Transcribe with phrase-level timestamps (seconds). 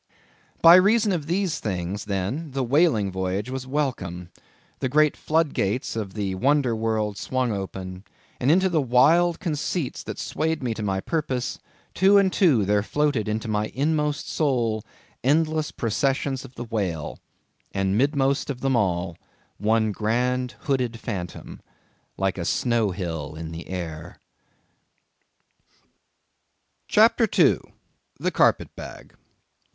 [0.63, 4.31] By reason of these things, then, the whaling voyage was welcome;
[4.79, 8.03] the great flood gates of the wonder world swung open,
[8.39, 11.59] and in the wild conceits that swayed me to my purpose,
[11.93, 14.83] two and two there floated into my inmost soul,
[15.23, 17.19] endless processions of the whale,
[17.71, 19.15] and, mid most of them all,
[19.59, 21.61] one grand hooded phantom,
[22.17, 24.19] like a snow hill in the air.
[26.87, 27.61] CHAPTER 2.
[28.19, 29.13] The Carpet Bag.